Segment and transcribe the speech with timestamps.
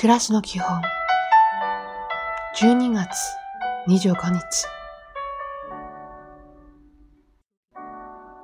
[0.00, 0.80] 暮らしの基本。
[2.56, 3.10] 12月
[3.86, 4.40] 25日。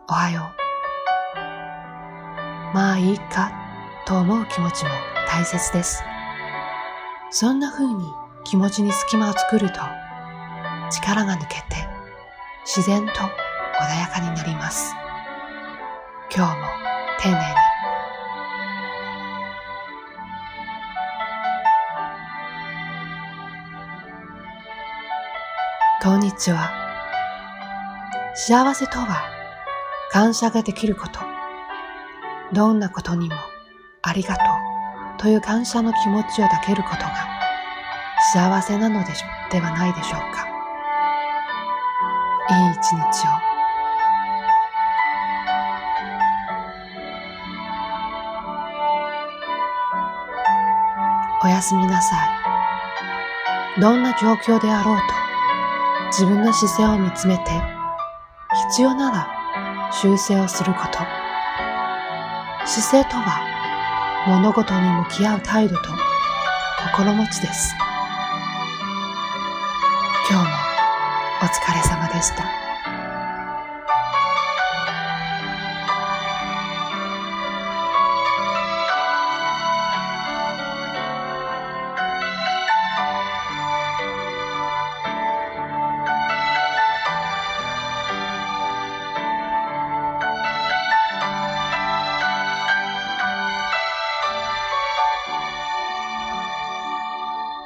[0.07, 0.53] おはよ
[1.33, 2.75] う。
[2.75, 3.51] まあいいか
[4.05, 4.91] と思う気持ちも
[5.27, 6.03] 大切です。
[7.31, 8.05] そんな風に
[8.45, 9.81] 気持ちに隙間を作ると
[10.91, 11.89] 力が抜けて
[12.67, 14.95] 自然と穏やかになります。
[16.31, 16.67] 今日も
[17.19, 17.66] 丁寧に
[26.03, 26.71] こんにちは。
[28.35, 29.29] 幸せとは
[30.13, 31.21] 感謝ができること。
[32.53, 33.35] どんなことにも
[34.03, 34.47] ありがとう
[35.19, 37.13] という感謝の気持ちを抱けることが
[38.33, 40.47] 幸せなのでしょではないでしょうか。
[42.51, 43.31] いい一日を。
[51.43, 52.17] おやすみなさ
[53.77, 53.81] い。
[53.81, 55.26] どんな状況であろうと、
[56.11, 57.43] 自分の姿勢を見つめて、
[58.71, 60.99] 必要なら修正をすること。
[62.67, 63.41] 姿勢とは、
[64.27, 65.83] 物事に向き合う態度と
[66.95, 67.75] 心持ちです。
[70.31, 70.57] 今日も
[71.43, 72.66] お疲れ様でした。